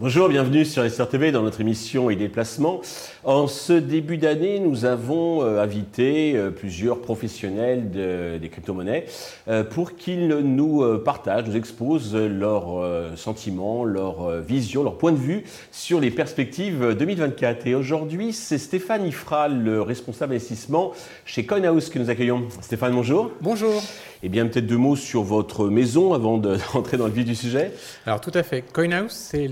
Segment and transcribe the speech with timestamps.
[0.00, 2.82] Bonjour, bienvenue sur SRTV dans notre émission et déplacement.
[3.24, 9.06] En ce début d'année, nous avons euh, invité euh, plusieurs professionnels des crypto-monnaies
[9.48, 12.80] euh, pour qu'ils nous partagent, nous exposent leurs
[13.16, 15.42] sentiments, leurs visions, leurs points de vue
[15.72, 17.66] sur les perspectives 2024.
[17.66, 20.92] Et aujourd'hui, c'est Stéphane Ifral, le responsable investissement
[21.24, 22.46] chez CoinHouse que nous accueillons.
[22.60, 23.32] Stéphane, bonjour.
[23.40, 23.82] Bonjour.
[24.22, 27.34] Eh bien, peut-être deux mots sur votre maison avant de rentrer dans le vif du
[27.34, 27.72] sujet.
[28.06, 28.62] Alors, tout à fait.
[28.62, 29.48] CoinHouse, c'est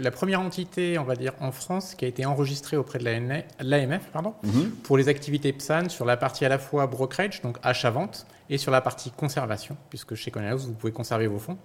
[0.00, 4.04] la première entité, on va dire, en France qui a été enregistrée auprès de l'AMF
[4.12, 4.70] pardon, mhm.
[4.82, 8.70] pour les activités PSAN sur la partie à la fois brokerage, donc achat-vente, et sur
[8.70, 11.58] la partie conservation, puisque chez CoinHouse, vous pouvez conserver vos fonds.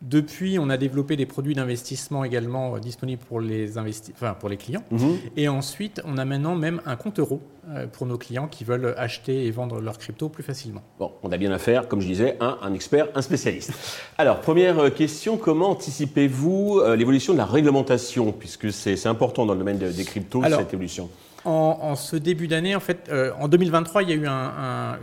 [0.00, 4.48] Depuis, on a développé des produits d'investissement également euh, disponibles pour les, investi enfin, pour
[4.48, 4.84] les clients.
[4.92, 5.18] Mhm.
[5.36, 8.94] Et ensuite, on a maintenant même un compte euro euh, pour nos clients qui veulent
[8.96, 10.82] acheter et vendre leurs cryptos plus facilement.
[11.00, 13.72] Bon, on a bien affaire, comme je disais, un, un expert, un spécialiste.
[14.18, 19.58] Alors, première euh, question, comment anticipez-vous l'évolution de la réglementation, puisque c'est important dans le
[19.58, 21.10] domaine des cryptos, cette évolution?
[21.44, 24.26] En, ce début d'année, en fait, en 2023, il y a eu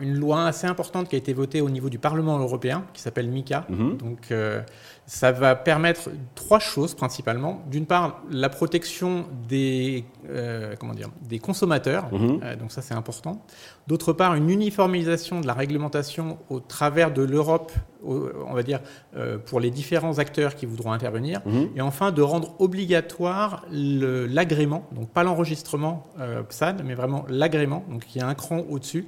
[0.03, 3.28] une loi assez importante qui a été votée au niveau du Parlement européen, qui s'appelle
[3.28, 3.66] MICA.
[3.69, 3.97] Mhm.
[3.97, 4.33] Donc,
[5.07, 7.61] ça va permettre trois choses principalement.
[7.69, 12.39] D'une part, la protection des, euh, comment dire, des consommateurs, mhm.
[12.43, 13.45] euh, donc ça c'est important.
[13.87, 17.71] D'autre part, une uniformisation de la réglementation au travers de l'Europe,
[18.03, 18.81] on va dire,
[19.15, 21.41] euh, pour les différents acteurs qui voudront intervenir.
[21.45, 21.69] Mhm.
[21.75, 26.07] Et enfin, de rendre obligatoire l'agrément, donc pas l'enregistrement
[26.49, 29.07] PSAD, mais vraiment l'agrément, donc il y a un cran au-dessus,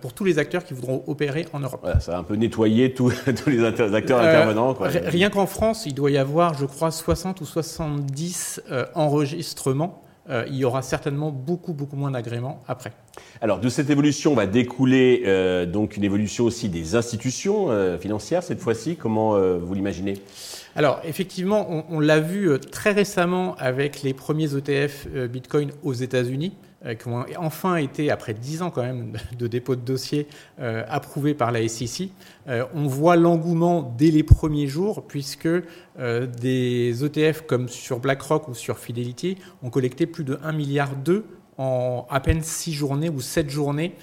[0.00, 1.86] pour tous les acteurs qui voudront opérer en Europe.
[2.00, 3.12] ça va un peu nettoyer tous,
[3.46, 4.74] les acteurs intervenants.
[4.74, 4.88] Quoi.
[4.88, 10.02] Rien qu'en France, il doit y avoir, je crois, 60 ou 70 euh, enregistrements.
[10.28, 12.92] Euh, il y aura certainement beaucoup, beaucoup moins d'agréments après.
[13.40, 18.60] Alors, de cette évolution va découler euh, donc une évolution aussi des institutions financières cette
[18.60, 18.96] fois-ci.
[18.96, 20.14] Comment vous l'imaginez?
[20.74, 26.52] Alors effectivement, on, on l'a vu très récemment avec les premiers ETF Bitcoin aux États-Unis.
[26.84, 30.28] Euh, qui ont enfin été, après 10 ans quand même de dépôt de dossier,
[30.60, 32.10] euh, approuvés par la SEC.
[32.48, 35.48] Euh, on voit l'engouement dès les premiers jours, puisque
[35.98, 40.90] des ETF comme sur BlackRock ou sur Fidelity ont collecté plus de 1,2 milliard
[41.56, 43.94] en à peine 6 journées ou 7 journées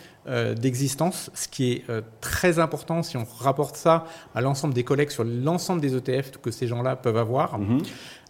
[0.55, 1.85] d'existence, ce qui est
[2.19, 6.49] très important si on rapporte ça à l'ensemble des collectes sur l'ensemble des ETF que
[6.49, 7.59] ces gens-là peuvent avoir.
[7.59, 7.83] Mm-hmm.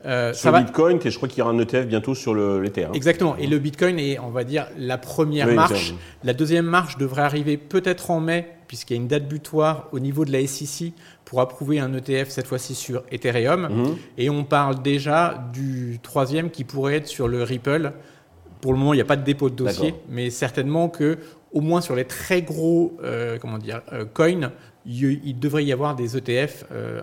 [0.05, 2.85] Euh, sur le Bitcoin, et je crois qu'il y aura un ETF bientôt sur l'Ether.
[2.85, 2.91] Hein.
[2.93, 3.37] Exactement.
[3.37, 5.93] Et le Bitcoin est, on va dire, la première marche.
[6.23, 9.99] La deuxième marche devrait arriver peut-être en mai, puisqu'il y a une date butoir au
[9.99, 10.93] niveau de la SEC
[11.25, 13.69] pour approuver un ETF, cette fois-ci sur Ethereum.
[13.69, 13.95] Mhm.
[14.17, 17.93] Et on parle déjà du troisième qui pourrait être sur le Ripple.
[18.61, 21.17] Pour le moment, il n'y a pas de dépôt de dossier, mais certainement que,
[21.51, 24.51] au moins sur les très gros euh, comment dire, euh, coins,
[24.85, 27.01] il, devrait y avoir des ETF euh,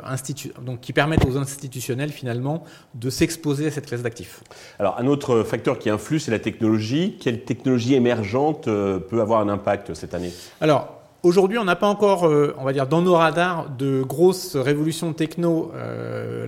[0.63, 2.65] donc qui permettent aux institutionnels finalement
[2.95, 4.43] de s'exposer à cette classe d'actifs.
[4.79, 7.17] Alors un autre facteur qui influe, c'est la technologie.
[7.21, 10.33] Quelle technologie émergente euh, peut avoir un impact cette année?
[10.61, 14.57] Alors Aujourd'hui, on n'a pas encore, euh, on va dire, dans nos radars de grosses
[14.57, 15.71] révolutions techno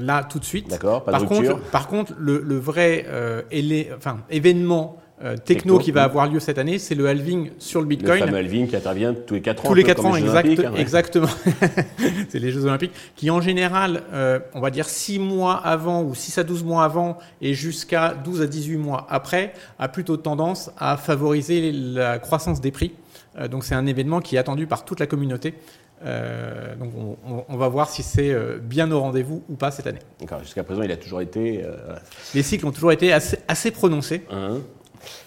[0.01, 0.71] là tout de suite.
[0.71, 3.05] D'accord, pas par contre, par contre, le, le vrai
[3.95, 7.87] enfin, événement euh, techno, qui va avoir lieu cette année, c'est le halving sur le
[7.87, 8.21] Bitcoin.
[8.21, 9.69] Le fameux halving qui intervient tous les 4 ans.
[9.69, 11.29] Tous les 4 ans, exact, hein, exactement.
[12.29, 16.17] c'est les Jeux Olympiques, qui en général, euh, on va dire 6 mois avant ou
[16.17, 20.73] 6 à 12 mois avant et jusqu'à 12 à 18 mois après, a plutôt tendance
[20.77, 22.93] à favoriser la croissance des prix.
[23.39, 25.55] Euh, donc c'est un événement qui est attendu par toute la communauté.
[26.81, 26.93] donc
[27.49, 30.01] on, va voir si c'est bien au rendez-vous ou pas cette année.
[30.43, 31.65] Jusqu'à présent, il a toujours été.
[32.35, 34.25] Les cycles ont toujours été assez, assez prononcés.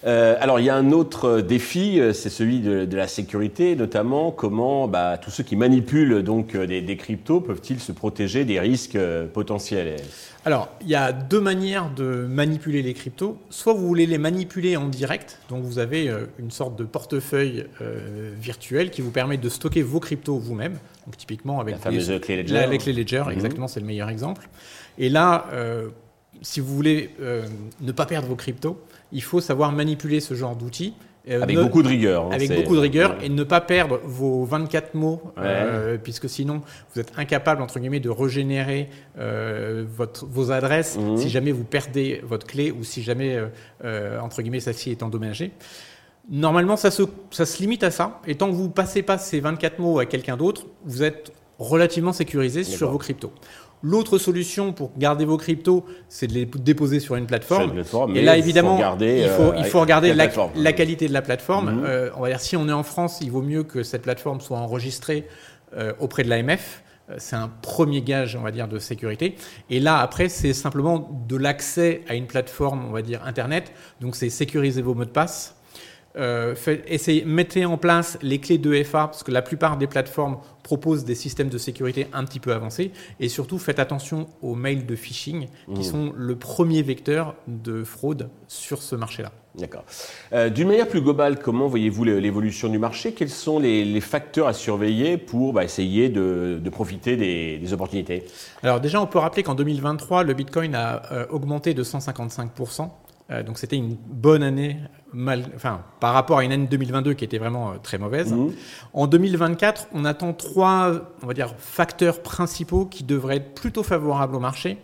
[0.05, 4.31] Euh, alors il y a un autre défi, euh, c'est celui de, la sécurité, notamment
[4.31, 8.97] comment bah, tous ceux qui manipulent donc euh, des, cryptos peuvent-ils se protéger des risques
[9.33, 9.97] potentiels?
[10.45, 13.37] Alors il y a deux manières de manipuler les cryptos.
[13.49, 17.65] Soit vous voulez les manipuler en direct, donc vous avez une sorte de portefeuille
[18.39, 20.77] virtuel qui vous permet de stocker vos cryptos vous-même.
[21.05, 22.53] Donc typiquement avec la fameuse clé Ledger.
[22.53, 23.31] La, clé Ledger, mhm.
[23.31, 24.47] exactement, c'est le meilleur exemple.
[24.97, 25.47] Et là,
[26.41, 27.11] si vous voulez
[27.81, 28.79] ne pas perdre vos cryptos,
[29.11, 30.93] il faut savoir manipuler ce genre d'outils.
[31.27, 32.25] Euh, avec beaucoup de rigueur.
[32.25, 36.61] Hein, avec beaucoup de rigueur et ne pas perdre vos 24 mots, euh, puisque sinon
[36.93, 41.17] vous êtes incapable entre guillemets de régénérer euh, votre, vos adresses mhm.
[41.17, 43.39] si jamais vous perdez votre clé ou si jamais
[44.21, 45.51] entre guillemets celle-ci est endommagée.
[46.29, 48.19] Normalement, ça se, ça se limite à ça.
[48.25, 52.13] Et tant que vous passez pas ces 24 mots à quelqu'un d'autre, vous êtes relativement
[52.13, 53.31] sécurisé sur vos cryptos.
[53.83, 57.73] L'autre solution pour garder vos cryptos, c'est de les déposer sur une plateforme.
[58.15, 61.81] et là, évidemment, il faut, il faut regarder la, la, qualité de la plateforme.
[61.81, 62.11] Mhm.
[62.17, 64.57] on va dire, si on est en France, il vaut mieux que cette plateforme soit
[64.57, 65.27] enregistrée
[65.99, 66.83] auprès de l'AMF
[67.17, 69.35] c'est un premier gage, on va dire, de sécurité.
[69.69, 73.71] Et là, après, c'est simplement de l'accès à une plateforme, on va dire, Internet.
[74.01, 75.54] Donc, c'est sécuriser vos mots de passe.
[76.17, 76.55] Euh,
[76.87, 81.05] essayez, mettez en place les clés de FA, parce que la plupart des plateformes proposent
[81.05, 82.91] des systèmes de sécurité un petit peu avancés.
[83.19, 85.83] Et surtout, faites attention aux mails de phishing, qui mmh.
[85.83, 89.31] sont le premier vecteur de fraude sur ce marché-là.
[89.57, 89.85] D'accord.
[90.33, 93.13] Euh, d'une manière plus globale, comment voyez-vous l'évolution du marché?
[93.13, 98.25] Quels sont les, facteurs à surveiller pour bah, essayer de, profiter des, opportunités?
[98.63, 102.89] Alors déjà, on peut rappeler qu'en 2023, le Bitcoin a euh, augmenté de 155%.
[103.31, 104.77] Euh, donc c'était une bonne année,
[105.11, 108.33] mal, enfin, par rapport à une année 2022 qui était vraiment très mauvaise.
[108.33, 108.51] Mmh.
[108.93, 110.91] En 2024, on attend trois,
[111.23, 114.77] on va dire, facteurs principaux qui devraient être plutôt favorables au marché.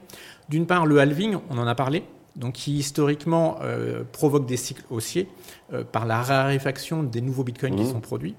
[0.49, 2.03] D'une part, le halving, on en a parlé
[2.35, 5.27] donc qui historiquement euh, provoque des cycles haussiers
[5.73, 7.91] euh, par la raréfaction des nouveaux bitcoins qui mmh.
[7.91, 8.35] sont produits.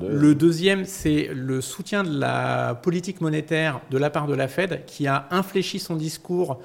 [0.00, 4.84] Le deuxième, c'est le soutien de la politique monétaire de la part de la Fed
[4.86, 6.60] qui a infléchi son discours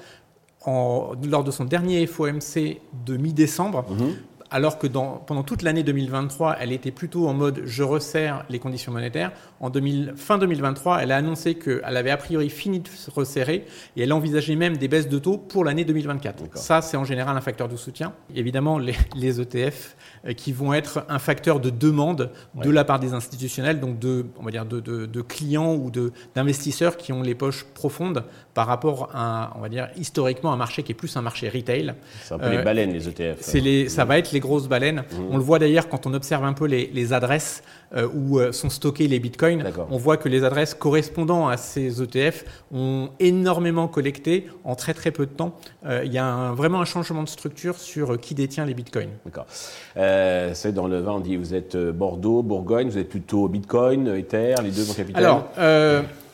[0.66, 4.04] lors de son dernier FOMC de mi-décembre mmh
[4.50, 8.92] alors que pendant toute l'année 2023, elle était plutôt en mode je resserre les conditions
[8.92, 9.32] monétaires.
[9.60, 9.70] En
[10.16, 13.66] fin 2023, elle a annoncé qu'elle avait a priori fini de se resserrer
[13.96, 16.56] et elle envisageait même des baisses de taux pour l'année 2024.
[16.58, 18.12] Ça, c'est en général un facteur de soutien.
[18.34, 22.98] Évidemment, les, ETF e euh, qui vont être un facteur de demande de la part
[22.98, 25.90] des institutionnels, donc de, on va dire de, clients ou
[26.34, 28.24] d'investisseurs qui ont les poches profondes
[28.54, 31.94] par rapport à, on va dire, historiquement un marché qui est plus un marché retail.
[32.22, 33.38] C'est un peu les euh, baleines, les ETF.
[33.40, 35.04] C'est les, ça va être les grosses baleines.
[35.12, 35.16] Mmh.
[35.30, 37.62] On le voit d'ailleurs quand on observe un peu les, adresses
[37.94, 39.64] euh, où euh, sont stockés les bitcoins.
[39.90, 45.10] On voit que les adresses correspondant à ces ETF ont énormément collecté en très très
[45.10, 45.54] peu de temps.
[45.86, 49.10] Euh, il y a vraiment un changement de structure sur qui détient les bitcoins.
[49.24, 49.46] D'accord.
[49.94, 54.56] c'est dans le vin, on dit vous êtes Bordeaux, Bourgogne, vous êtes plutôt Bitcoin, Ether,
[54.62, 55.48] les deux en capital Alors,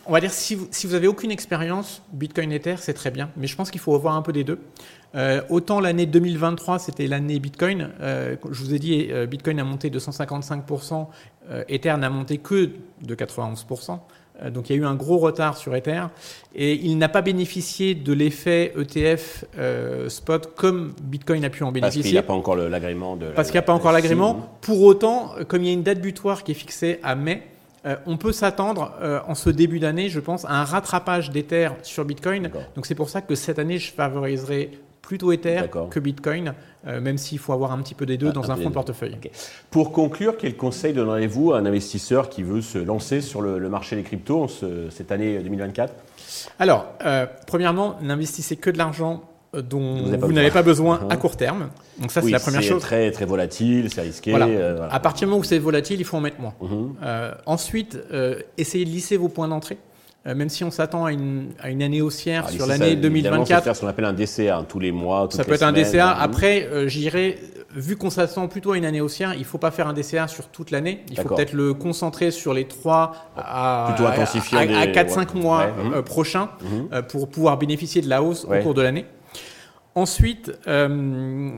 [0.08, 3.30] on va dire si vous, si vous avez aucune expérience, Bitcoin Ether, c'est très bien.
[3.36, 4.58] Mais je pense qu'il faut avoir un peu des deux.
[5.14, 7.90] Euh, autant l'année 2023, c'était l'année Bitcoin.
[8.00, 11.06] Euh, je vous ai dit, euh, Bitcoin a monté de 155%,
[11.68, 12.70] Ether n'a monté que
[13.02, 14.00] de 91%.
[14.50, 16.02] Donc il y a eu un gros retard sur Ether
[16.54, 19.46] et il n'a pas bénéficié de l'effet ETF
[20.08, 22.02] spot comme Bitcoin a pu en bénéficier.
[22.02, 23.26] Parce qu'il n'y a pas encore l'agrément de.
[23.28, 24.50] Parce qu'il n'y a pas encore l'agrément.
[24.60, 27.44] Pour autant, comme il y a une date butoir qui est fixée à mai,
[28.06, 28.92] on peut s'attendre
[29.26, 32.50] en ce début d'année, je pense, à un rattrapage d'Ether sur Bitcoin.
[32.74, 34.70] Donc c'est pour ça que cette année, je favoriserai
[35.06, 36.54] plutôt Ether que Bitcoin,
[36.86, 39.16] euh, même s'il faut avoir un petit peu des deux dans un, fonds de portefeuille.
[39.70, 43.96] Pour conclure, quel conseil donneriez-vous à un investisseur qui veut se lancer sur le, marché
[43.96, 44.48] des cryptos
[44.90, 45.94] cette année 2024
[46.58, 51.36] Alors, euh, premièrement, n'investissez que de l'argent euh, dont vous, n'avez pas besoin à court
[51.36, 51.68] terme.
[51.98, 52.80] Donc ça, c'est la première chose.
[52.80, 54.34] C'est très, très volatile, c'est risqué.
[54.34, 56.54] À partir du moment où c'est volatile, il faut en mettre moins.
[56.60, 56.94] Mhm.
[57.46, 57.98] ensuite,
[58.58, 59.78] essayez de lisser vos points d'entrée.
[60.26, 63.64] Euh, même si on s'attend à une, année haussière sur l'année 2024.
[63.64, 65.28] C'est ce qu'on appelle un DCA, hein, tous les mois.
[65.30, 66.10] ça peut être un DCA.
[66.10, 67.38] Après, euh, j'irai,
[67.74, 70.26] vu qu'on s'attend plutôt à une année haussière, il ne faut pas faire un DCA
[70.26, 71.04] sur toute l'année.
[71.10, 77.02] Il faut peut-être le concentrer sur les 3 à, à, 4-5 mois euh, prochains mhm.
[77.02, 79.04] pour pouvoir bénéficier de la hausse au cours de l'année.
[79.96, 81.52] Ensuite, ne,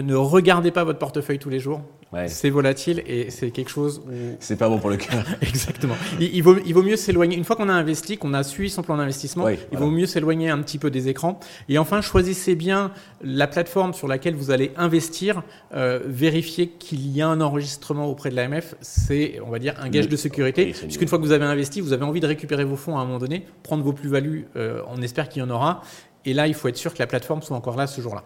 [0.00, 1.82] ne, regardez pas votre portefeuille tous les jours.
[2.26, 4.10] C'est volatile et c'est quelque chose où...
[4.38, 5.24] C'est pas bon pour le cœur.
[5.42, 5.94] Exactement.
[6.20, 7.36] Il, vaut, il, vaut, mieux s'éloigner.
[7.36, 10.48] Une fois qu'on a investi, qu'on a suivi son plan d'investissement, il vaut mieux s'éloigner
[10.50, 11.40] un petit peu des écrans.
[11.68, 15.42] Et enfin, choisissez bien la plateforme sur laquelle vous allez investir.
[15.74, 18.74] Euh, vérifiez qu'il y a un enregistrement auprès de l'AMF.
[18.80, 20.72] C'est, on va dire, un gage de sécurité.
[20.72, 23.04] Puisqu'une fois que vous avez investi, vous avez envie de récupérer vos fonds à un
[23.04, 24.46] moment donné, prendre vos plus-values.
[24.56, 25.82] Euh, on espère qu'il y en aura.
[26.24, 28.22] Et là, il faut être sûr que la plateforme soit encore là ce jour-là.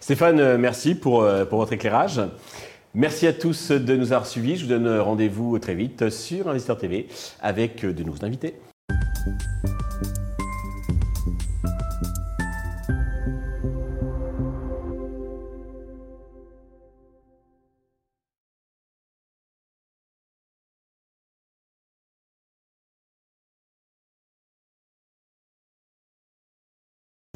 [0.00, 2.20] Stéphane, euh, merci pour, pour votre éclairage.
[2.94, 4.56] Merci à tous de nous avoir suivis.
[4.56, 7.08] Je vous donne rendez-vous très vite sur Investeur TV
[7.42, 8.54] avec de nouveaux invités.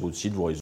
[0.01, 0.59] Votre site, vos réseaux.